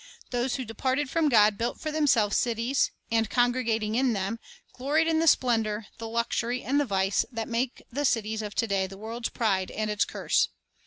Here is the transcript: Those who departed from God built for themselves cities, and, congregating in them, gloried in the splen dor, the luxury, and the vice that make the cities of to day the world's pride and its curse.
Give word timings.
Those 0.31 0.55
who 0.55 0.65
departed 0.65 1.11
from 1.11 1.29
God 1.29 1.59
built 1.59 1.79
for 1.79 1.91
themselves 1.91 2.35
cities, 2.35 2.89
and, 3.11 3.29
congregating 3.29 3.93
in 3.93 4.13
them, 4.13 4.39
gloried 4.73 5.07
in 5.07 5.19
the 5.19 5.27
splen 5.27 5.61
dor, 5.61 5.85
the 5.99 6.07
luxury, 6.09 6.63
and 6.63 6.79
the 6.79 6.85
vice 6.85 7.23
that 7.31 7.47
make 7.47 7.83
the 7.91 8.03
cities 8.03 8.41
of 8.41 8.55
to 8.55 8.65
day 8.67 8.87
the 8.87 8.97
world's 8.97 9.29
pride 9.29 9.69
and 9.69 9.91
its 9.91 10.03
curse. 10.03 10.49